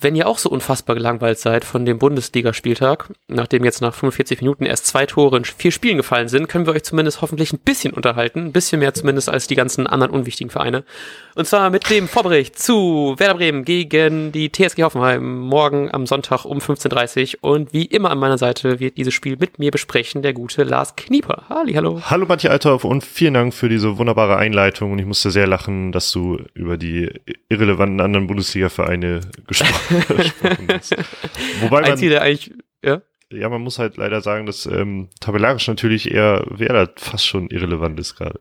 wenn 0.00 0.16
ihr 0.16 0.26
auch 0.26 0.38
so 0.38 0.48
unfassbar 0.48 0.96
gelangweilt 0.96 1.38
seid 1.38 1.64
von 1.64 1.84
dem 1.84 1.98
Bundesligaspieltag, 1.98 3.12
nachdem 3.28 3.64
jetzt 3.64 3.80
nach 3.82 3.94
45 3.94 4.40
Minuten 4.40 4.64
erst 4.64 4.86
zwei 4.86 5.06
Tore 5.06 5.36
in 5.36 5.44
vier 5.44 5.72
Spielen 5.72 5.98
gefallen 5.98 6.28
sind, 6.28 6.48
können 6.48 6.66
wir 6.66 6.72
euch 6.72 6.84
zumindest 6.84 7.20
hoffentlich 7.20 7.52
ein 7.52 7.58
bisschen 7.58 7.92
unterhalten. 7.92 8.46
Ein 8.46 8.52
bisschen 8.52 8.80
mehr 8.80 8.94
zumindest 8.94 9.28
als 9.28 9.46
die 9.46 9.56
ganzen 9.56 9.86
anderen 9.86 10.12
unwichtigen 10.12 10.50
Vereine. 10.50 10.84
Und 11.40 11.46
zwar 11.46 11.70
mit 11.70 11.88
dem 11.88 12.06
Vorbericht 12.06 12.58
zu 12.58 13.14
Werder 13.16 13.32
Bremen 13.32 13.64
gegen 13.64 14.30
die 14.30 14.52
TSG 14.52 14.82
Hoffenheim 14.82 15.38
morgen 15.38 15.90
am 15.90 16.04
Sonntag 16.04 16.44
um 16.44 16.58
15.30 16.58 17.36
Uhr. 17.40 17.50
Und 17.52 17.72
wie 17.72 17.86
immer 17.86 18.10
an 18.10 18.18
meiner 18.18 18.36
Seite 18.36 18.78
wird 18.78 18.98
dieses 18.98 19.14
Spiel 19.14 19.38
mit 19.40 19.58
mir 19.58 19.70
besprechen 19.70 20.20
der 20.20 20.34
gute 20.34 20.64
Lars 20.64 20.96
Knieper. 20.96 21.44
Halli, 21.48 21.72
hallo. 21.72 22.02
Hallo 22.04 22.26
Matthias 22.26 22.52
Althoff 22.52 22.84
und 22.84 23.02
vielen 23.02 23.32
Dank 23.32 23.54
für 23.54 23.70
diese 23.70 23.96
wunderbare 23.96 24.36
Einleitung. 24.36 24.92
Und 24.92 24.98
ich 24.98 25.06
musste 25.06 25.30
sehr 25.30 25.46
lachen, 25.46 25.92
dass 25.92 26.12
du 26.12 26.44
über 26.52 26.76
die 26.76 27.10
irrelevanten 27.48 28.02
anderen 28.02 28.26
Bundesliga-Vereine 28.26 29.22
gesprochen, 29.46 30.04
hast. 30.70 30.94
Wobei 31.62 31.80
man, 31.80 31.92
Einzige, 31.92 32.20
eigentlich, 32.20 32.52
ja? 32.84 33.00
ja, 33.32 33.48
man 33.48 33.62
muss 33.62 33.78
halt 33.78 33.96
leider 33.96 34.20
sagen, 34.20 34.44
dass 34.44 34.66
ähm, 34.66 35.08
tabellarisch 35.20 35.68
natürlich 35.68 36.10
eher 36.10 36.44
Werder 36.50 36.90
fast 36.96 37.26
schon 37.26 37.48
irrelevant 37.48 37.98
ist 37.98 38.16
gerade. 38.16 38.40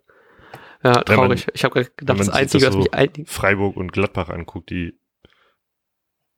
Ja, 0.84 1.02
traurig. 1.02 1.46
Man, 1.46 1.54
ich 1.54 1.64
habe 1.64 1.86
gedacht, 1.96 2.20
das 2.20 2.30
Einzige, 2.30 2.66
das 2.66 2.76
was 2.76 2.84
mich 2.84 2.94
ein 2.94 3.26
Freiburg 3.26 3.76
und 3.76 3.92
Gladbach 3.92 4.30
anguckt, 4.30 4.70
die 4.70 4.98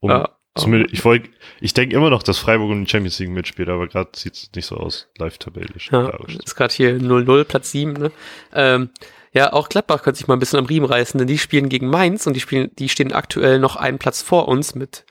um, 0.00 0.10
ja, 0.10 0.36
zumindest, 0.56 0.92
ich 0.92 1.04
wollte, 1.04 1.30
ich 1.60 1.74
denke 1.74 1.94
immer 1.94 2.10
noch, 2.10 2.24
dass 2.24 2.38
Freiburg 2.38 2.70
und 2.70 2.90
Champions 2.90 3.18
League 3.20 3.30
mitspielt, 3.30 3.68
aber 3.68 3.86
gerade 3.86 4.10
sieht 4.16 4.34
es 4.34 4.50
nicht 4.54 4.66
so 4.66 4.76
aus, 4.76 5.08
live 5.16 5.38
tabellisch. 5.38 5.90
Ja, 5.92 6.12
ist 6.26 6.56
gerade 6.56 6.74
hier 6.74 6.96
0-0, 6.96 7.44
Platz 7.44 7.70
7, 7.70 7.92
ne? 7.92 8.12
Ähm, 8.52 8.90
ja, 9.32 9.52
auch 9.52 9.68
Gladbach 9.68 10.02
könnte 10.02 10.18
sich 10.18 10.26
mal 10.26 10.34
ein 10.34 10.40
bisschen 10.40 10.58
am 10.58 10.66
Riemen 10.66 10.86
reißen, 10.86 11.16
denn 11.18 11.28
die 11.28 11.38
spielen 11.38 11.68
gegen 11.68 11.88
Mainz 11.88 12.26
und 12.26 12.34
die 12.34 12.40
spielen, 12.40 12.70
die 12.78 12.88
stehen 12.88 13.12
aktuell 13.12 13.60
noch 13.60 13.76
einen 13.76 13.98
Platz 13.98 14.22
vor 14.22 14.48
uns 14.48 14.74
mit, 14.74 15.06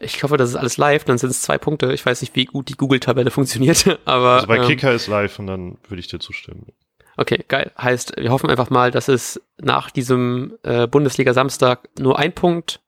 ich 0.00 0.22
hoffe, 0.22 0.38
das 0.38 0.50
ist 0.50 0.56
alles 0.56 0.78
live, 0.78 1.04
dann 1.04 1.18
sind 1.18 1.30
es 1.30 1.42
zwei 1.42 1.58
Punkte. 1.58 1.92
Ich 1.92 2.04
weiß 2.04 2.22
nicht, 2.22 2.34
wie 2.34 2.46
gut 2.46 2.68
die 2.70 2.76
Google-Tabelle 2.76 3.30
funktioniert, 3.30 4.00
aber. 4.06 4.36
Also 4.36 4.46
bei 4.46 4.56
ähm, 4.56 4.66
Kicker 4.66 4.92
ist 4.92 5.06
live 5.06 5.38
und 5.38 5.46
dann 5.46 5.76
würde 5.86 6.00
ich 6.00 6.08
dir 6.08 6.18
zustimmen. 6.18 6.72
Okay, 7.20 7.44
geil. 7.48 7.70
Heißt, 7.76 8.14
wir 8.16 8.30
hoffen 8.30 8.48
einfach 8.48 8.70
mal, 8.70 8.90
dass 8.90 9.08
es 9.08 9.42
nach 9.60 9.90
diesem 9.90 10.56
äh, 10.62 10.86
Bundesliga-Samstag 10.86 11.90
nur 11.98 12.18
ein 12.18 12.32
Punkt 12.32 12.80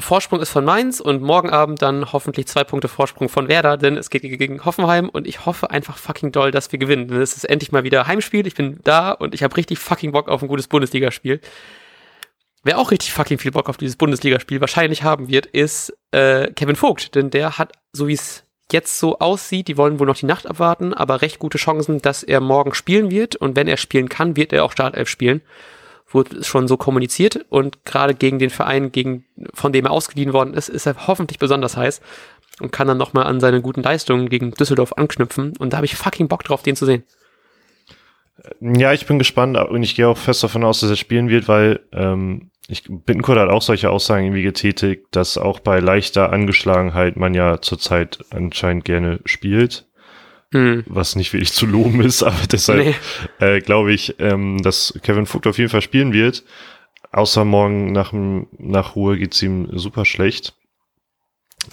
Vorsprung 0.00 0.40
ist 0.40 0.50
von 0.50 0.64
Mainz 0.64 0.98
und 0.98 1.22
morgen 1.22 1.50
Abend 1.50 1.82
dann 1.82 2.12
hoffentlich 2.12 2.48
zwei 2.48 2.64
Punkte 2.64 2.88
Vorsprung 2.88 3.28
von 3.28 3.46
Werder, 3.46 3.76
denn 3.76 3.96
es 3.96 4.10
geht 4.10 4.22
gegen 4.22 4.64
Hoffenheim 4.64 5.08
und 5.08 5.28
ich 5.28 5.46
hoffe 5.46 5.70
einfach 5.70 5.98
fucking 5.98 6.32
doll, 6.32 6.50
dass 6.50 6.72
wir 6.72 6.80
gewinnen. 6.80 7.06
Denn 7.06 7.20
es 7.20 7.36
ist 7.36 7.44
endlich 7.44 7.70
mal 7.70 7.84
wieder 7.84 8.08
Heimspiel, 8.08 8.44
ich 8.48 8.56
bin 8.56 8.80
da 8.82 9.12
und 9.12 9.34
ich 9.34 9.44
habe 9.44 9.56
richtig 9.56 9.78
fucking 9.78 10.10
Bock 10.10 10.28
auf 10.28 10.42
ein 10.42 10.48
gutes 10.48 10.66
Bundesligaspiel. 10.66 11.40
Wer 12.64 12.76
auch 12.76 12.90
richtig 12.90 13.12
fucking 13.12 13.38
viel 13.38 13.52
Bock 13.52 13.68
auf 13.68 13.76
dieses 13.76 13.94
Bundesligaspiel 13.94 14.60
wahrscheinlich 14.60 15.04
haben 15.04 15.28
wird, 15.28 15.46
ist 15.46 15.96
äh, 16.10 16.50
Kevin 16.54 16.74
Vogt, 16.74 17.14
denn 17.14 17.30
der 17.30 17.56
hat, 17.56 17.72
so 17.92 18.08
wie 18.08 18.14
es 18.14 18.42
jetzt 18.72 18.98
so 18.98 19.18
aussieht, 19.18 19.68
die 19.68 19.76
wollen 19.76 19.98
wohl 19.98 20.06
noch 20.06 20.16
die 20.16 20.26
Nacht 20.26 20.46
abwarten, 20.46 20.94
aber 20.94 21.22
recht 21.22 21.38
gute 21.38 21.58
Chancen, 21.58 22.00
dass 22.00 22.22
er 22.22 22.40
morgen 22.40 22.74
spielen 22.74 23.10
wird 23.10 23.36
und 23.36 23.56
wenn 23.56 23.68
er 23.68 23.76
spielen 23.76 24.08
kann, 24.08 24.36
wird 24.36 24.52
er 24.52 24.64
auch 24.64 24.72
Startelf 24.72 25.08
spielen. 25.08 25.42
Wurde 26.08 26.42
schon 26.42 26.66
so 26.66 26.76
kommuniziert 26.76 27.46
und 27.50 27.84
gerade 27.84 28.14
gegen 28.14 28.38
den 28.38 28.50
Verein, 28.50 28.90
gegen, 28.90 29.24
von 29.54 29.72
dem 29.72 29.84
er 29.84 29.92
ausgeliehen 29.92 30.32
worden 30.32 30.54
ist, 30.54 30.68
ist 30.68 30.86
er 30.86 31.06
hoffentlich 31.06 31.38
besonders 31.38 31.76
heiß 31.76 32.00
und 32.60 32.72
kann 32.72 32.88
dann 32.88 32.98
nochmal 32.98 33.24
an 33.24 33.40
seine 33.40 33.62
guten 33.62 33.82
Leistungen 33.82 34.28
gegen 34.28 34.50
Düsseldorf 34.50 34.94
anknüpfen 34.94 35.56
und 35.58 35.72
da 35.72 35.76
habe 35.76 35.86
ich 35.86 35.94
fucking 35.94 36.28
Bock 36.28 36.42
drauf, 36.42 36.62
den 36.62 36.76
zu 36.76 36.86
sehen. 36.86 37.04
Ja, 38.60 38.92
ich 38.92 39.06
bin 39.06 39.18
gespannt 39.18 39.56
und 39.56 39.82
ich 39.82 39.94
gehe 39.94 40.08
auch 40.08 40.16
fest 40.18 40.42
davon 40.42 40.64
aus, 40.64 40.80
dass 40.80 40.90
er 40.90 40.96
spielen 40.96 41.28
wird, 41.28 41.46
weil 41.46 41.80
ähm, 41.92 42.49
ich 42.70 42.84
Bittencourt 42.88 43.38
hat 43.38 43.48
auch 43.48 43.62
solche 43.62 43.90
Aussagen 43.90 44.26
irgendwie 44.26 44.42
getätigt, 44.42 45.06
dass 45.10 45.38
auch 45.38 45.60
bei 45.60 45.80
leichter 45.80 46.32
Angeschlagenheit 46.32 47.16
man 47.16 47.34
ja 47.34 47.60
zurzeit 47.60 48.20
anscheinend 48.30 48.84
gerne 48.84 49.20
spielt. 49.24 49.86
Hm. 50.52 50.84
Was 50.86 51.16
nicht 51.16 51.32
wirklich 51.32 51.52
zu 51.52 51.66
loben 51.66 52.00
ist, 52.00 52.22
aber 52.24 52.46
deshalb 52.50 52.86
nee. 52.86 52.94
äh, 53.46 53.60
glaube 53.60 53.92
ich, 53.92 54.16
ähm, 54.18 54.58
dass 54.62 54.94
Kevin 55.02 55.26
Vogt 55.26 55.46
auf 55.46 55.58
jeden 55.58 55.70
Fall 55.70 55.82
spielen 55.82 56.12
wird. 56.12 56.44
Außer 57.12 57.44
morgen 57.44 57.92
nach, 57.92 58.12
nach 58.12 58.94
Ruhe 58.94 59.18
geht's 59.18 59.42
ihm 59.42 59.68
super 59.76 60.04
schlecht. 60.04 60.54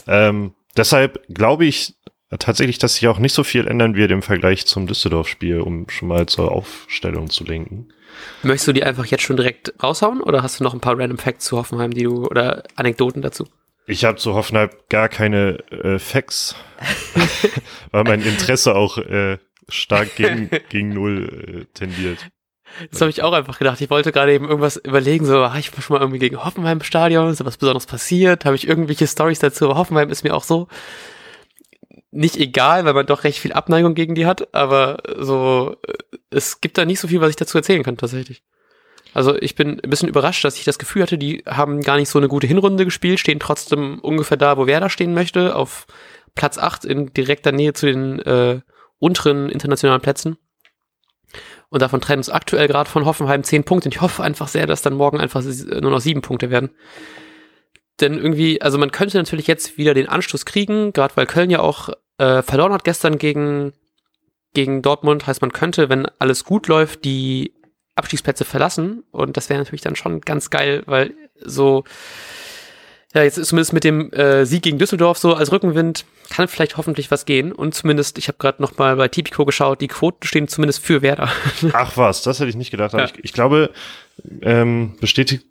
Ähm, 0.08 0.54
deshalb 0.76 1.22
glaube 1.28 1.66
ich, 1.66 1.94
tatsächlich, 2.38 2.78
dass 2.78 2.96
sich 2.96 3.08
auch 3.08 3.20
nicht 3.20 3.34
so 3.34 3.44
viel 3.44 3.68
ändern 3.68 3.96
wird 3.96 4.12
im 4.12 4.22
Vergleich 4.22 4.66
zum 4.66 4.88
Düsseldorf-Spiel, 4.88 5.62
um 5.62 5.90
schon 5.90 6.10
mal 6.10 6.26
zur 6.26 6.52
Aufstellung 6.52 7.30
zu 7.30 7.44
lenken. 7.44 7.88
Möchtest 8.44 8.68
du 8.68 8.74
die 8.74 8.84
einfach 8.84 9.06
jetzt 9.06 9.24
schon 9.24 9.38
direkt 9.38 9.74
raushauen 9.82 10.22
oder 10.22 10.44
hast 10.44 10.60
du 10.60 10.64
noch 10.64 10.74
ein 10.74 10.82
paar 10.82 10.98
Random 10.98 11.18
Facts 11.18 11.46
zu 11.46 11.58
Hoffenheim, 11.58 11.92
die 11.92 12.04
du 12.04 12.26
oder 12.26 12.64
Anekdoten 12.76 13.22
dazu? 13.22 13.48
Ich 13.86 14.04
habe 14.04 14.18
zu 14.18 14.34
Hoffenheim 14.34 14.70
gar 14.90 15.08
keine 15.08 15.60
äh, 15.72 16.00
Facts, 16.00 16.56
weil 17.92 18.04
mein 18.04 18.22
Interesse 18.22 18.76
auch 18.76 18.98
äh, 18.98 19.38
stark 19.70 20.16
gegen, 20.16 20.50
gegen 20.70 20.90
null 20.90 21.66
äh, 21.70 21.74
tendiert. 21.74 22.28
Das 22.92 23.02
habe 23.02 23.10
ich 23.10 23.24
auch 23.24 23.34
einfach 23.34 23.58
gedacht. 23.58 23.80
Ich 23.82 23.90
wollte 23.90 24.12
gerade 24.12 24.34
eben 24.34 24.46
irgendwas 24.46 24.76
überlegen, 24.76 25.26
so, 25.26 25.38
ah, 25.38 25.58
ich 25.58 25.74
war 25.74 25.82
schon 25.82 25.96
mal 25.96 26.02
irgendwie 26.02 26.20
gegen 26.20 26.44
Hoffenheim 26.44 26.80
im 26.80 26.84
Stadion, 26.84 27.30
ist 27.32 27.40
da 27.40 27.46
was 27.46 27.58
Besonderes 27.58 27.86
passiert? 27.86 28.46
Habe 28.46 28.56
ich 28.56 28.68
irgendwelche 28.68 29.08
Stories 29.08 29.40
dazu? 29.40 29.66
Aber 29.66 29.76
Hoffenheim 29.78 30.10
ist 30.10 30.24
mir 30.24 30.36
auch 30.36 30.44
so 30.44 30.68
nicht 32.12 32.38
egal, 32.38 32.86
weil 32.86 32.94
man 32.94 33.06
doch 33.06 33.24
recht 33.24 33.40
viel 33.40 33.54
Abneigung 33.54 33.94
gegen 33.94 34.16
die 34.16 34.26
hat, 34.26 34.54
aber 34.54 34.98
so, 35.18 35.76
es 36.30 36.62
gibt 36.62 36.78
da 36.78 36.86
nicht 36.86 37.00
so 37.00 37.08
viel, 37.08 37.22
was 37.22 37.30
ich 37.30 37.36
dazu 37.36 37.58
erzählen 37.58 37.84
kann, 37.84 37.98
tatsächlich. 37.98 38.44
Also 39.14 39.36
ich 39.36 39.56
bin 39.56 39.80
ein 39.80 39.90
bisschen 39.90 40.10
überrascht, 40.10 40.44
dass 40.44 40.58
ich 40.58 40.64
das 40.64 40.80
Gefühl 40.80 41.02
hatte, 41.02 41.18
die 41.18 41.44
haben 41.48 41.82
gar 41.82 41.98
nicht 41.98 42.10
so 42.10 42.20
eine 42.20 42.28
gute 42.28 42.48
Hinrunde 42.48 42.86
gespielt, 42.86 43.20
stehen 43.20 43.40
trotzdem 43.40 44.00
ungefähr 44.00 44.38
da, 44.38 44.58
wo 44.58 44.68
Werder 44.68 44.90
stehen 44.90 45.14
möchte, 45.14 45.56
auf 45.56 45.88
Platz 46.36 46.58
8 46.58 46.86
in 46.86 47.14
direkter 47.14 47.52
Nähe 47.52 47.74
zu 47.74 47.88
den 47.88 48.20
äh, 48.20 48.62
unteren 49.00 49.50
internationalen 49.50 50.02
Plätzen. 50.02 50.38
Und 51.70 51.82
davon 51.82 52.00
trennen 52.00 52.20
uns 52.20 52.30
aktuell 52.30 52.68
gerade 52.68 52.90
von 52.90 53.06
Hoffenheim 53.06 53.44
10 53.44 53.64
Punkte. 53.64 53.88
Und 53.88 53.96
ich 53.96 54.02
hoffe 54.02 54.24
einfach 54.24 54.48
sehr, 54.48 54.68
dass 54.68 54.82
dann 54.82 54.94
morgen 54.94 55.20
einfach 55.20 55.44
nur 55.44 55.92
noch 55.92 56.00
7 56.00 56.22
Punkte 56.22 56.50
werden. 56.50 56.70
Denn 58.00 58.18
irgendwie, 58.18 58.62
also 58.62 58.78
man 58.78 58.92
könnte 58.92 59.18
natürlich 59.18 59.48
jetzt 59.48 59.78
wieder 59.78 59.94
den 59.94 60.08
Anschluss 60.08 60.46
kriegen, 60.46 60.94
gerade 60.94 61.16
weil 61.18 61.26
Köln 61.26 61.50
ja 61.50 61.60
auch 61.60 61.90
äh, 62.18 62.42
verloren 62.42 62.74
hat 62.74 62.84
gestern 62.84 63.18
gegen, 63.18 63.74
gegen 64.54 64.82
Dortmund. 64.82 65.26
Heißt, 65.26 65.42
man 65.42 65.54
könnte, 65.54 65.90
wenn 65.90 66.08
alles 66.20 66.44
gut 66.44 66.68
läuft, 66.68 67.06
die 67.06 67.54
Abstiegsplätze 67.96 68.46
verlassen. 68.46 69.04
Und 69.12 69.38
das 69.38 69.50
wäre 69.50 69.60
natürlich 69.60 69.82
dann 69.82 69.96
schon 69.96 70.22
ganz 70.22 70.50
geil, 70.50 70.84
weil 70.86 71.14
so, 71.44 71.84
ja, 73.14 73.24
jetzt 73.24 73.38
ist 73.38 73.50
zumindest 73.50 73.74
mit 73.74 73.84
dem 73.84 74.12
äh, 74.14 74.46
Sieg 74.46 74.62
gegen 74.62 74.78
Düsseldorf 74.78 75.18
so 75.18 75.34
als 75.34 75.52
Rückenwind 75.52 76.06
kann 76.30 76.48
vielleicht 76.48 76.78
hoffentlich 76.78 77.10
was 77.10 77.26
gehen. 77.26 77.52
Und 77.52 77.74
zumindest, 77.74 78.18
ich 78.18 78.28
habe 78.28 78.38
gerade 78.38 78.62
noch 78.62 78.78
mal 78.78 78.96
bei 78.96 79.08
Tipico 79.08 79.46
geschaut, 79.46 79.82
die 79.82 79.88
Quoten 79.88 80.28
stehen 80.28 80.48
zumindest 80.48 80.84
für 80.84 81.02
Werder. 81.02 81.30
Ach 81.74 81.98
was, 81.98 82.22
das 82.22 82.40
hätte 82.40 82.50
ich 82.50 82.56
nicht 82.56 82.72
gedacht. 82.72 82.94
Ja. 82.94 83.06
Ich, 83.06 83.14
ich, 83.24 83.34
glaube, 83.34 83.72
ähm, 84.42 84.96
bestätigt 85.00 85.46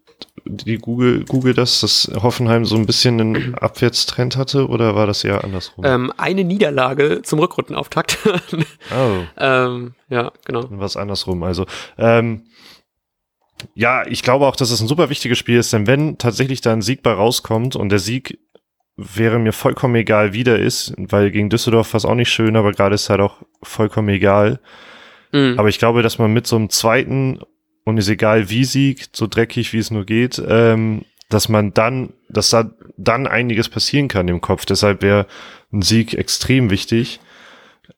die 0.48 0.78
Google, 0.78 1.24
Google 1.24 1.54
das, 1.54 1.80
dass 1.80 2.10
Hoffenheim 2.22 2.64
so 2.64 2.76
ein 2.76 2.86
bisschen 2.86 3.20
einen 3.20 3.54
Abwärtstrend 3.54 4.36
hatte 4.36 4.68
oder 4.68 4.94
war 4.94 5.06
das 5.06 5.24
eher 5.24 5.44
andersrum? 5.44 5.84
Ähm, 5.84 6.12
eine 6.16 6.44
Niederlage 6.44 7.22
zum 7.22 7.38
Rückrundenauftakt. 7.38 8.18
oh. 8.26 9.22
ähm, 9.36 9.94
ja, 10.08 10.32
genau. 10.44 10.66
Was 10.70 10.96
andersrum. 10.96 11.42
Also, 11.42 11.66
ähm, 11.98 12.46
ja, 13.74 14.06
ich 14.06 14.22
glaube 14.22 14.46
auch, 14.46 14.56
dass 14.56 14.70
es 14.70 14.80
ein 14.80 14.88
super 14.88 15.10
wichtiges 15.10 15.38
Spiel 15.38 15.58
ist, 15.58 15.72
denn 15.72 15.86
wenn 15.86 16.18
tatsächlich 16.18 16.60
da 16.60 16.72
ein 16.72 16.82
Sieg 16.82 17.02
bei 17.02 17.12
rauskommt 17.12 17.76
und 17.76 17.88
der 17.88 17.98
Sieg 17.98 18.38
wäre 18.96 19.38
mir 19.38 19.52
vollkommen 19.52 19.94
egal, 19.94 20.32
wie 20.32 20.44
der 20.44 20.58
ist, 20.58 20.94
weil 20.96 21.30
gegen 21.30 21.50
Düsseldorf 21.50 21.92
war 21.92 21.98
es 21.98 22.04
auch 22.04 22.14
nicht 22.14 22.30
schön, 22.30 22.56
aber 22.56 22.72
gerade 22.72 22.94
ist 22.94 23.10
halt 23.10 23.20
auch 23.20 23.42
vollkommen 23.62 24.08
egal. 24.08 24.60
Mhm. 25.32 25.58
Aber 25.58 25.68
ich 25.68 25.78
glaube, 25.78 26.02
dass 26.02 26.18
man 26.18 26.32
mit 26.32 26.46
so 26.46 26.56
einem 26.56 26.70
zweiten 26.70 27.40
und 27.86 27.98
ist 27.98 28.08
egal 28.08 28.50
wie 28.50 28.64
Sieg, 28.64 29.06
so 29.12 29.28
dreckig 29.28 29.72
wie 29.72 29.78
es 29.78 29.92
nur 29.92 30.04
geht, 30.04 30.42
ähm, 30.46 31.04
dass 31.28 31.48
man 31.48 31.72
dann, 31.72 32.12
dass 32.28 32.50
da 32.50 32.70
dann 32.96 33.28
einiges 33.28 33.68
passieren 33.68 34.08
kann 34.08 34.28
im 34.28 34.40
Kopf. 34.40 34.66
Deshalb 34.66 35.02
wäre 35.02 35.26
ein 35.72 35.82
Sieg 35.82 36.14
extrem 36.14 36.70
wichtig. 36.70 37.20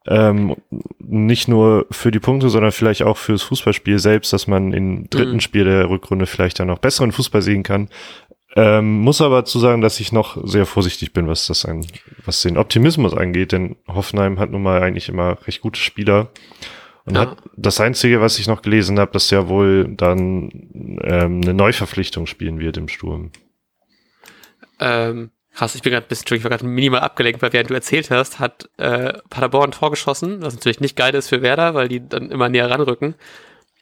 Ähm, 0.07 0.57
nicht 0.99 1.49
nur 1.49 1.87
für 1.91 2.11
die 2.11 2.19
Punkte, 2.19 2.51
sondern 2.51 2.73
vielleicht 2.73 3.03
auch 3.03 3.17
fürs 3.17 3.43
Fußballspiel 3.43 3.99
selbst, 3.99 4.33
dass 4.35 4.47
man 4.47 4.75
im 4.75 5.09
dritten 5.09 5.35
mhm. 5.35 5.41
Spiel 5.41 5.65
der 5.65 5.89
Rückrunde 5.89 6.27
vielleicht 6.27 6.61
dann 6.61 6.69
noch 6.69 6.79
besseren 6.79 7.13
Fußball 7.13 7.41
sehen 7.41 7.63
kann. 7.63 7.89
Ähm, 8.57 9.01
muss 9.01 9.23
aber 9.23 9.47
zu 9.47 9.59
sagen, 9.59 9.81
dass 9.81 10.01
ich 10.01 10.13
noch 10.13 10.37
sehr 10.47 10.67
vorsichtig 10.67 11.15
bin, 11.15 11.29
was 11.29 11.47
das 11.47 11.65
an, 11.65 11.87
was 12.27 12.43
den 12.43 12.59
Optimismus 12.59 13.15
angeht, 13.15 13.53
denn 13.53 13.77
Hoffenheim 13.87 14.39
hat 14.39 14.51
nun 14.51 14.63
mal 14.63 14.83
eigentlich 14.83 15.09
immer 15.09 15.39
recht 15.47 15.63
gute 15.63 15.81
Spieler. 15.81 16.29
Und 17.09 17.15
ja. 17.15 17.23
hat 17.23 17.39
das 17.57 17.81
Einzige, 17.81 18.21
was 18.21 18.39
ich 18.39 18.47
noch 18.47 18.61
gelesen 18.61 18.99
habe, 18.99 19.13
dass 19.13 19.31
ja 19.31 19.49
wohl 19.49 19.89
dann 19.89 20.51
ähm, 21.03 21.41
eine 21.43 21.55
Neuverpflichtung 21.55 22.27
spielen 22.27 22.61
wird 22.61 22.77
im 22.77 22.89
Sturm. 22.89 23.33
Ähm, 24.79 25.31
krass, 25.55 25.75
ich 25.75 25.81
bin 25.81 25.93
gerade 25.93 26.05
ein 26.05 26.09
bisschen, 26.09 26.37
ich 26.37 26.45
war 26.45 26.51
gerade 26.51 26.67
minimal 26.67 27.01
abgelenkt, 27.01 27.41
weil 27.41 27.55
während 27.55 27.71
du 27.71 27.75
erzählt 27.75 28.11
hast, 28.11 28.39
hat 28.39 28.69
äh, 28.77 29.15
Paderborn 29.31 29.71
ein 29.71 29.73
Tor 29.73 29.91
geschossen, 29.91 30.43
was 30.43 30.55
natürlich 30.55 30.81
nicht 30.81 30.97
geil 30.97 31.15
ist 31.15 31.31
für 31.31 31.41
Werder, 31.41 31.73
weil 31.75 31.89
die 31.89 32.07
dann 32.07 32.31
immer 32.31 32.51
näher 32.51 32.71
ranrücken. 32.71 33.15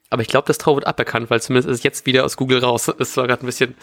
Aber 0.08 0.22
ich 0.22 0.28
glaube, 0.28 0.46
das 0.46 0.58
Tor 0.58 0.76
wird 0.76 0.86
aberkannt, 0.86 1.28
weil 1.28 1.42
zumindest 1.42 1.68
ist 1.68 1.78
es 1.78 1.82
jetzt 1.82 2.06
wieder 2.06 2.24
aus 2.24 2.36
Google 2.36 2.60
raus. 2.60 2.92
Es 3.00 3.16
war 3.16 3.26
gerade 3.26 3.42
ein 3.42 3.46
bisschen 3.46 3.74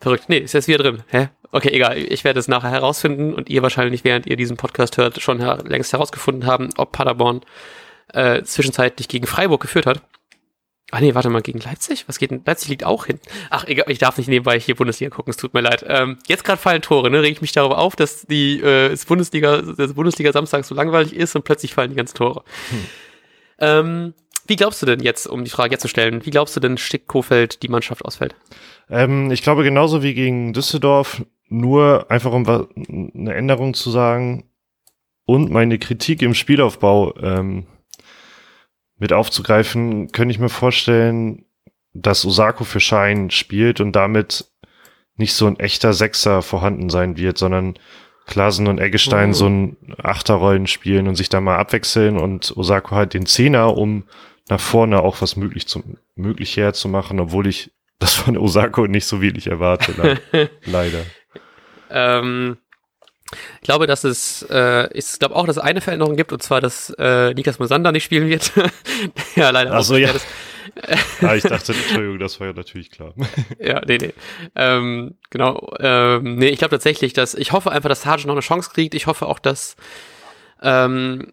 verrückt. 0.00 0.24
Nee, 0.28 0.38
ist 0.38 0.52
jetzt 0.52 0.68
wieder 0.68 0.82
drin. 0.82 1.02
Hä? 1.08 1.30
Okay, 1.50 1.70
egal. 1.70 1.96
Ich 1.96 2.24
werde 2.24 2.40
es 2.40 2.46
nachher 2.46 2.70
herausfinden 2.70 3.32
und 3.32 3.48
ihr 3.48 3.62
wahrscheinlich, 3.62 4.04
während 4.04 4.26
ihr 4.26 4.36
diesen 4.36 4.58
Podcast 4.58 4.98
hört, 4.98 5.22
schon 5.22 5.40
her 5.40 5.64
längst 5.66 5.94
herausgefunden 5.94 6.46
haben, 6.46 6.68
ob 6.76 6.92
Paderborn 6.92 7.40
äh, 8.12 8.42
zwischenzeitlich 8.42 9.08
gegen 9.08 9.26
Freiburg 9.26 9.60
geführt 9.60 9.86
hat. 9.86 10.02
Ach 10.94 11.00
nee, 11.00 11.14
warte 11.14 11.30
mal, 11.30 11.40
gegen 11.40 11.60
Leipzig? 11.60 12.04
Was 12.06 12.18
geht 12.18 12.30
denn? 12.30 12.42
Leipzig 12.44 12.68
liegt 12.68 12.84
auch 12.84 13.06
hinten. 13.06 13.26
Ach, 13.48 13.66
egal, 13.66 13.86
ich 13.88 13.98
darf 13.98 14.18
nicht 14.18 14.28
nebenbei 14.28 14.60
hier 14.60 14.76
Bundesliga 14.76 15.08
gucken, 15.08 15.30
es 15.30 15.38
tut 15.38 15.54
mir 15.54 15.62
leid. 15.62 15.82
Ähm, 15.88 16.18
jetzt 16.26 16.44
gerade 16.44 16.60
fallen 16.60 16.82
Tore, 16.82 17.10
ne? 17.10 17.22
Reg 17.22 17.32
ich 17.32 17.40
mich 17.40 17.52
darüber 17.52 17.78
auf, 17.78 17.96
dass 17.96 18.26
die 18.26 18.60
äh, 18.60 18.90
das 18.90 19.06
Bundesliga, 19.06 19.62
das 19.62 19.94
Bundesliga 19.94 20.32
Samstag 20.32 20.66
so 20.66 20.74
langweilig 20.74 21.14
ist 21.14 21.34
und 21.34 21.44
plötzlich 21.44 21.72
fallen 21.72 21.88
die 21.88 21.96
ganzen 21.96 22.16
Tore. 22.16 22.44
Hm. 22.68 22.86
Ähm, 23.58 24.14
wie 24.46 24.56
glaubst 24.56 24.82
du 24.82 24.86
denn 24.86 25.00
jetzt, 25.00 25.26
um 25.26 25.44
die 25.44 25.50
Frage 25.50 25.72
jetzt 25.72 25.82
zu 25.82 25.88
stellen, 25.88 26.26
wie 26.26 26.30
glaubst 26.30 26.54
du 26.56 26.60
denn, 26.60 26.76
Stick 26.76 27.06
Kofeld 27.06 27.62
die 27.62 27.68
Mannschaft 27.68 28.04
ausfällt? 28.04 28.34
Ähm, 28.90 29.30
ich 29.30 29.42
glaube 29.42 29.64
genauso 29.64 30.02
wie 30.02 30.12
gegen 30.12 30.52
Düsseldorf, 30.52 31.22
nur 31.48 32.10
einfach 32.10 32.32
um 32.32 32.46
eine 32.46 33.34
Änderung 33.34 33.72
zu 33.72 33.90
sagen 33.90 34.50
und 35.24 35.50
meine 35.50 35.78
Kritik 35.78 36.20
im 36.20 36.34
Spielaufbau 36.34 37.16
ähm, 37.16 37.66
mit 39.02 39.12
aufzugreifen, 39.12 40.12
könnte 40.12 40.30
ich 40.30 40.38
mir 40.38 40.48
vorstellen, 40.48 41.44
dass 41.92 42.24
Osako 42.24 42.62
für 42.62 42.78
Schein 42.78 43.30
spielt 43.30 43.80
und 43.80 43.96
damit 43.96 44.46
nicht 45.16 45.34
so 45.34 45.48
ein 45.48 45.58
echter 45.58 45.92
Sechser 45.92 46.40
vorhanden 46.40 46.88
sein 46.88 47.16
wird, 47.16 47.36
sondern 47.36 47.74
Klasen 48.26 48.68
und 48.68 48.78
Eggestein 48.78 49.30
oh. 49.30 49.34
so 49.34 49.48
ein 49.48 49.76
Achterrollen 50.00 50.68
spielen 50.68 51.08
und 51.08 51.16
sich 51.16 51.28
da 51.28 51.40
mal 51.40 51.56
abwechseln 51.56 52.16
und 52.16 52.56
Osako 52.56 52.94
halt 52.94 53.12
den 53.12 53.26
Zehner, 53.26 53.76
um 53.76 54.04
nach 54.48 54.60
vorne 54.60 55.02
auch 55.02 55.20
was 55.20 55.34
möglich 55.34 55.66
zu, 55.66 55.82
möglich 56.14 56.56
herzumachen, 56.56 57.18
obwohl 57.18 57.48
ich 57.48 57.72
das 57.98 58.14
von 58.14 58.38
Osako 58.38 58.86
nicht 58.86 59.06
so 59.06 59.20
wirklich 59.20 59.48
erwarte, 59.48 60.20
leider. 60.64 61.02
ähm, 61.90 62.56
ich 63.60 63.62
glaube, 63.62 63.86
dass 63.86 64.04
es, 64.04 64.42
äh, 64.50 64.92
ich 64.96 65.18
glaube 65.18 65.36
auch, 65.36 65.46
dass 65.46 65.56
es 65.56 65.62
eine 65.62 65.80
Veränderung 65.80 66.16
gibt, 66.16 66.32
und 66.32 66.42
zwar, 66.42 66.60
dass 66.60 66.90
äh, 66.98 67.34
Niklas 67.34 67.58
Mosander 67.58 67.92
nicht 67.92 68.04
spielen 68.04 68.28
wird. 68.28 68.52
ja, 69.36 69.50
leider. 69.50 69.72
Ach 69.72 69.82
so, 69.82 69.96
ja. 69.96 70.10
Ja, 71.20 71.34
ich 71.34 71.42
dachte, 71.42 71.72
Entschuldigung, 71.72 72.18
das 72.18 72.40
war 72.40 72.48
ja 72.48 72.52
natürlich 72.52 72.90
klar. 72.90 73.14
ja, 73.58 73.82
nee, 73.86 73.98
nee. 73.98 74.14
Ähm, 74.54 75.14
genau. 75.30 75.74
Ähm, 75.80 76.36
nee, 76.36 76.48
ich 76.48 76.58
glaube 76.58 76.70
tatsächlich, 76.70 77.12
dass 77.12 77.34
ich 77.34 77.52
hoffe 77.52 77.70
einfach, 77.70 77.88
dass 77.88 78.02
Sargent 78.02 78.26
noch 78.26 78.34
eine 78.34 78.42
Chance 78.42 78.70
kriegt. 78.72 78.94
Ich 78.94 79.06
hoffe 79.06 79.26
auch, 79.26 79.38
dass 79.38 79.76
ähm, 80.62 81.32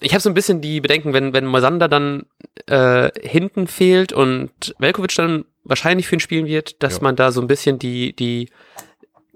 ich 0.00 0.12
habe 0.12 0.20
so 0.20 0.30
ein 0.30 0.34
bisschen 0.34 0.60
die 0.60 0.80
Bedenken, 0.80 1.12
wenn, 1.12 1.32
wenn 1.32 1.46
Mosander 1.46 1.88
dann 1.88 2.26
äh, 2.66 3.10
hinten 3.20 3.66
fehlt 3.66 4.12
und 4.12 4.74
Velkovic 4.78 5.14
dann 5.16 5.44
wahrscheinlich 5.64 6.06
für 6.06 6.16
ihn 6.16 6.20
spielen 6.20 6.46
wird, 6.46 6.82
dass 6.82 6.96
ja. 6.96 7.02
man 7.02 7.16
da 7.16 7.32
so 7.32 7.40
ein 7.40 7.48
bisschen 7.48 7.78
die, 7.78 8.14
die 8.14 8.48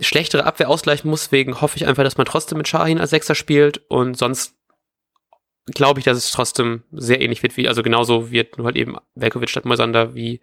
schlechtere 0.00 0.44
Abwehr 0.44 0.68
ausgleichen 0.68 1.10
muss. 1.10 1.24
Deswegen 1.24 1.60
hoffe 1.60 1.76
ich 1.76 1.86
einfach, 1.86 2.04
dass 2.04 2.16
man 2.16 2.26
trotzdem 2.26 2.58
mit 2.58 2.68
Shahin 2.68 2.98
als 2.98 3.10
Sechser 3.10 3.34
spielt 3.34 3.82
und 3.88 4.16
sonst 4.16 4.54
glaube 5.66 6.00
ich, 6.00 6.04
dass 6.04 6.18
es 6.18 6.32
trotzdem 6.32 6.82
sehr 6.90 7.20
ähnlich 7.20 7.42
wird 7.42 7.56
wie, 7.56 7.68
also 7.68 7.84
genauso 7.84 8.32
wird 8.32 8.58
nur 8.58 8.66
halt 8.66 8.76
eben 8.76 8.96
Velkovic 9.14 9.48
statt 9.48 9.64
Moisander 9.64 10.12
wie 10.14 10.40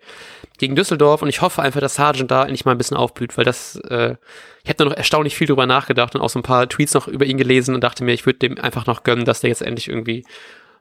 gegen 0.58 0.76
Düsseldorf 0.76 1.22
und 1.22 1.28
ich 1.28 1.42
hoffe 1.42 1.62
einfach, 1.62 1.82
dass 1.82 1.96
Sargent 1.96 2.32
da 2.32 2.44
endlich 2.44 2.64
mal 2.64 2.72
ein 2.72 2.78
bisschen 2.78 2.96
aufblüht, 2.96 3.38
weil 3.38 3.44
das, 3.44 3.76
äh, 3.90 4.16
ich 4.64 4.70
habe 4.70 4.78
da 4.78 4.86
noch 4.86 4.94
erstaunlich 4.94 5.36
viel 5.36 5.48
drüber 5.48 5.66
nachgedacht 5.66 6.16
und 6.16 6.22
auch 6.22 6.30
so 6.30 6.40
ein 6.40 6.44
paar 6.44 6.70
Tweets 6.70 6.94
noch 6.94 7.10
über 7.10 7.26
ihn 7.26 7.38
gelesen 7.38 7.76
und 7.76 7.84
dachte 7.84 8.06
mir, 8.06 8.14
ich 8.14 8.26
würde 8.26 8.40
dem 8.40 8.58
einfach 8.60 8.86
noch 8.86 9.04
gönnen, 9.04 9.26
dass 9.26 9.42
der 9.42 9.50
jetzt 9.50 9.62
endlich 9.62 9.90
irgendwie 9.90 10.26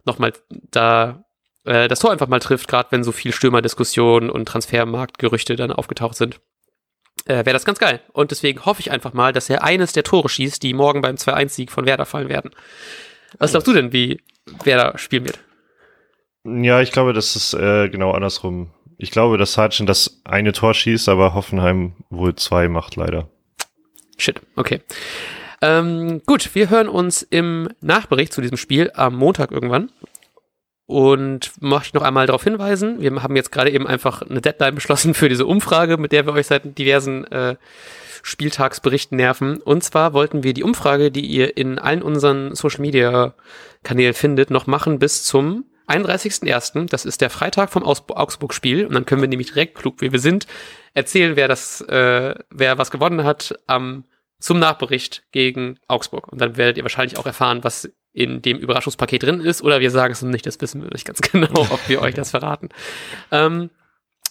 nochmal 0.05 0.33
da 0.71 1.25
äh, 1.65 1.89
das 1.89 1.99
Tor 1.99 2.13
einfach 2.13 2.29
mal 2.29 2.39
trifft, 2.39 2.69
gerade 2.69 2.93
wenn 2.93 3.03
so 3.03 3.11
viel 3.11 3.33
Stürmerdiskussionen 3.33 4.31
und 4.31 4.47
Transfermarktgerüchte 4.47 5.57
dann 5.57 5.73
aufgetaucht 5.73 6.17
sind 6.17 6.41
äh, 7.29 7.45
wäre 7.45 7.53
das 7.53 7.65
ganz 7.65 7.79
geil. 7.79 8.01
Und 8.13 8.31
deswegen 8.31 8.65
hoffe 8.65 8.81
ich 8.81 8.91
einfach 8.91 9.13
mal, 9.13 9.33
dass 9.33 9.49
er 9.49 9.63
eines 9.63 9.93
der 9.93 10.03
Tore 10.03 10.29
schießt, 10.29 10.63
die 10.63 10.75
morgen 10.75 11.03
beim 11.03 11.17
2-1-Sieg 11.17 11.71
von 11.71 11.87
Werder 11.87 12.07
fallen 12.07 12.29
werden. 12.29 12.51
Was 13.39 13.53
glaubst 13.53 13.69
du 13.69 13.75
denn, 13.75 13.93
wie 13.93 14.21
Werder 14.65 14.99
spielen 14.99 15.27
wird? 15.27 15.39
Ja, 16.45 16.81
ich 16.81 16.93
glaube, 16.93 17.13
das 17.13 17.37
ist 17.37 17.55
äh, 17.55 17.89
genau 17.89 18.13
andersrum. 18.13 18.73
Ich 18.97 19.11
glaube, 19.11 19.39
dass 19.39 19.53
Sargent 19.53 19.89
das 19.89 20.23
eine 20.25 20.53
Tor 20.53 20.75
schießt, 20.75 21.09
aber 21.09 21.35
Hoffenheim 21.35 21.93
wohl 22.11 22.35
zwei 22.35 22.69
macht 22.69 22.97
leider. 22.97 23.29
Shit, 24.17 24.41
okay. 24.57 24.81
Ähm, 25.61 26.23
gut, 26.25 26.55
wir 26.55 26.71
hören 26.71 26.89
uns 26.89 27.23
im 27.23 27.69
Nachbericht 27.81 28.33
zu 28.33 28.41
diesem 28.41 28.57
Spiel 28.57 28.91
am 28.95 29.15
Montag 29.17 29.53
irgendwann. 29.53 29.91
Und 30.89 31.53
möchte 31.61 31.99
noch 31.99 32.03
einmal 32.03 32.27
darauf 32.27 32.45
hinweisen, 32.45 33.03
wir 33.03 33.23
haben 33.23 33.37
jetzt 33.37 33.53
gerade 33.53 33.71
eben 33.71 33.87
einfach 33.87 34.23
eine 34.23 34.41
Deadline 34.41 34.75
beschlossen 34.75 35.13
für 35.13 35.29
diese 35.29 35.45
Umfrage, 35.45 35.99
mit 35.99 36.13
der 36.13 36.25
wir 36.25 36.33
euch 36.33 36.47
seit 36.47 36.79
diversen 36.79 37.25
äh, 37.27 37.57
Spieltagsberichten 38.23 39.15
nerven. 39.19 39.59
Und 39.59 39.85
zwar 39.85 40.15
wollten 40.15 40.45
wir 40.45 40.55
die 40.55 40.63
Umfrage, 40.63 41.11
die 41.11 41.27
ihr 41.27 41.59
in 41.59 41.79
allen 41.79 42.01
unseren 42.01 42.55
Social 42.55 42.81
Media 42.81 43.35
Kanälen 43.83 44.15
findet, 44.15 44.51
noch 44.51 44.67
machen 44.67 44.99
bis 44.99 45.25
zum 45.25 45.67
31.01. 45.89 46.89
Das 46.89 47.05
ist 47.05 47.21
der 47.21 47.29
Freitag 47.29 47.69
vom 47.69 47.85
Augsburg-Spiel. 47.85 48.87
Und 48.87 48.95
dann 48.95 49.05
können 49.05 49.21
wir 49.21 49.29
nämlich 49.29 49.49
direkt, 49.49 49.75
klug 49.75 50.01
wie 50.01 50.11
wir 50.11 50.21
sind, 50.21 50.47
erzählen, 50.95 51.37
wer 51.37 51.49
das, 51.49 51.83
äh, 51.83 52.35
wer 52.49 52.79
was 52.79 52.91
gewonnen 52.91 53.25
hat 53.25 53.55
am 53.67 54.05
zum 54.41 54.59
Nachbericht 54.59 55.25
gegen 55.33 55.79
Augsburg. 55.87 56.33
Und 56.33 56.41
dann 56.41 56.57
werdet 56.57 56.79
ihr 56.79 56.85
wahrscheinlich 56.85 57.19
auch 57.19 57.27
erfahren, 57.27 57.63
was 57.63 57.91
in 58.19 58.43
dem 58.43 58.59
Überraschungspaket 58.59 59.23
drin 59.23 59.41
ist. 59.41 59.63
Oder 59.63 59.81
wir 59.81 59.91
sagen 59.91 60.13
es 60.13 60.23
nicht, 60.23 60.47
das 60.47 60.61
wissen 60.61 60.83
wir 60.83 60.91
nicht 60.91 61.07
ganz 61.07 61.21
genau, 61.33 61.61
ob 61.71 61.89
wir 61.89 62.03
euch 62.03 62.15
das 62.15 62.31
verraten. 62.31 62.69
Ähm, 63.31 63.71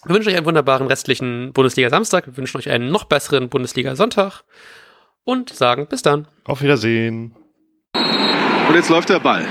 wir 0.06 0.16
wünschen 0.16 0.30
euch 0.30 0.38
einen 0.38 0.46
wunderbaren 0.46 0.88
restlichen 0.88 1.54
Bundesliga-Samstag. 1.54 2.28
Wir 2.28 2.38
wünschen 2.38 2.58
euch 2.58 2.70
einen 2.70 2.92
noch 2.92 3.06
besseren 3.06 3.50
Bundesliga-Sonntag. 3.50 4.44
Und 5.24 5.50
sagen 5.50 5.88
bis 5.88 6.02
dann. 6.02 6.28
Auf 6.46 6.62
Wiedersehen. 6.62 7.36
Und 7.94 8.76
jetzt 8.76 8.90
läuft 8.90 9.10
der 9.10 9.20
Ball. 9.20 9.46